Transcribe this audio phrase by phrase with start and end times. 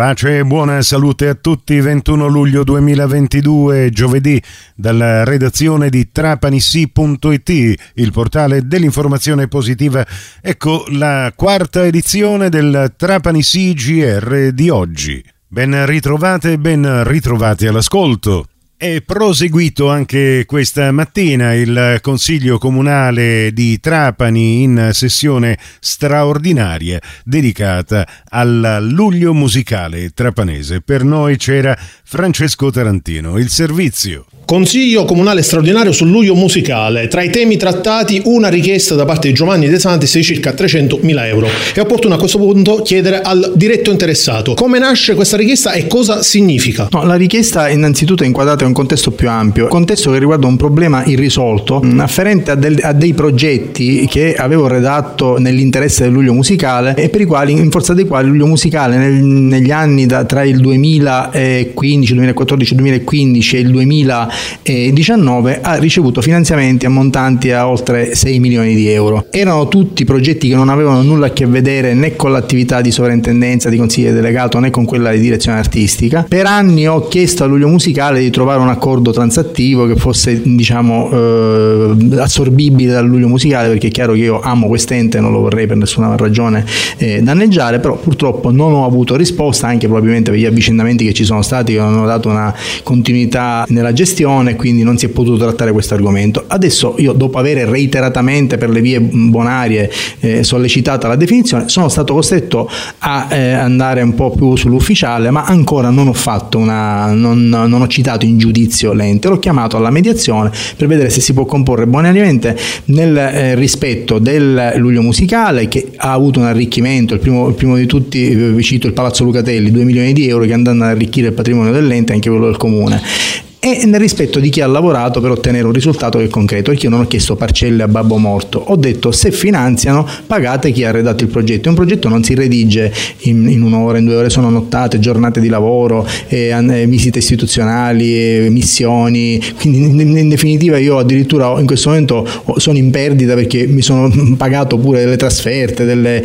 [0.00, 1.78] Pace e buona salute a tutti.
[1.78, 4.42] 21 luglio 2022, giovedì,
[4.74, 7.50] dalla redazione di trapanisi.it,
[7.96, 10.02] il portale dell'informazione positiva.
[10.40, 15.22] Ecco la quarta edizione del Trapanisi GR di oggi.
[15.46, 18.46] Ben ritrovate e ben ritrovati all'ascolto.
[18.82, 28.78] È proseguito anche questa mattina il Consiglio Comunale di Trapani in sessione straordinaria dedicata al
[28.88, 30.80] luglio musicale trapanese.
[30.80, 34.24] Per noi c'era Francesco Tarantino, il servizio.
[34.46, 37.06] Consiglio comunale straordinario sul luglio musicale.
[37.06, 41.26] Tra i temi trattati una richiesta da parte di Giovanni De Santis di circa 300.000
[41.26, 41.48] euro.
[41.72, 46.22] È opportuno a questo punto chiedere al diretto interessato come nasce questa richiesta e cosa
[46.22, 46.88] significa.
[46.90, 50.46] No, la richiesta innanzitutto è inquadrata in un contesto più ampio, un contesto che riguarda
[50.46, 56.12] un problema irrisolto mm, afferente a, del, a dei progetti che avevo redatto nell'interesse del
[56.12, 59.70] luglio musicale e per i quali, in forza dei quali il luglio musicale nel, negli
[59.70, 64.30] anni da, tra il 2015, 2014, 2015 e il 2000
[64.62, 69.26] 2019 ha ricevuto finanziamenti ammontanti a oltre 6 milioni di euro.
[69.30, 73.68] Erano tutti progetti che non avevano nulla a che vedere né con l'attività di sovrintendenza,
[73.68, 76.24] di consiglio delegato né con quella di direzione artistica.
[76.28, 81.10] Per anni ho chiesto a Luglio Musicale di trovare un accordo transattivo che fosse diciamo
[81.10, 85.66] eh, assorbibile dal Luglio Musicale perché è chiaro che io amo quest'ente non lo vorrei
[85.66, 86.64] per nessuna ragione
[86.98, 91.24] eh, danneggiare, però purtroppo non ho avuto risposta anche probabilmente per gli avvicendamenti che ci
[91.24, 95.38] sono stati che non hanno dato una continuità nella gestione quindi non si è potuto
[95.44, 96.44] trattare questo argomento.
[96.46, 102.14] Adesso io, dopo aver reiteratamente per le vie bonarie eh, sollecitata la definizione, sono stato
[102.14, 107.48] costretto a eh, andare un po' più sull'ufficiale, ma ancora non ho fatto una, non,
[107.48, 108.49] non ho citato in giudizio
[108.92, 112.56] l'ente, l'ho chiamato alla mediazione per vedere se si può comporre bonariamente
[112.86, 117.76] nel eh, rispetto del luglio musicale che ha avuto un arricchimento, il primo, il primo
[117.76, 121.28] di tutti vi cito il Palazzo Lucatelli, 2 milioni di euro che andranno ad arricchire
[121.28, 125.32] il patrimonio dell'ente anche quello del comune e nel rispetto di chi ha lavorato per
[125.32, 128.58] ottenere un risultato che è concreto, perché io non ho chiesto parcelle a babbo morto,
[128.58, 132.90] ho detto se finanziano pagate chi ha redatto il progetto, un progetto non si redige
[133.24, 138.48] in, in un'ora, in due ore, sono nottate, giornate di lavoro, eh, visite istituzionali, eh,
[138.48, 142.26] missioni, quindi in, in, definitiva io addirittura in questo momento
[142.56, 146.24] sono in perdita perché mi sono pagato pure delle trasferte, delle,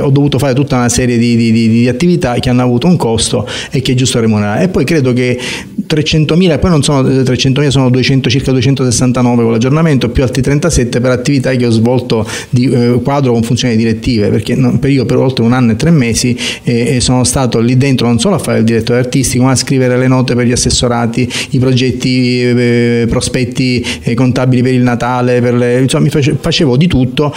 [0.00, 2.96] ho dovuto fare tutta una serie di, di, di, di attività che hanno avuto un
[2.96, 4.64] costo e che è giusto remunerare.
[4.64, 5.38] E poi credo che
[5.86, 11.00] 300.000 e poi non sono 300.000, sono 200, circa 269 con l'aggiornamento, più altri 37
[11.00, 15.04] per attività che ho svolto di eh, quadro con funzioni direttive, perché no, per io
[15.04, 18.38] per oltre un anno e tre mesi eh, sono stato lì dentro non solo a
[18.38, 23.06] fare il direttore artistico, ma a scrivere le note per gli assessorati, i progetti, eh,
[23.08, 27.34] prospetti eh, contabili per il Natale, per le, insomma mi face, facevo di tutto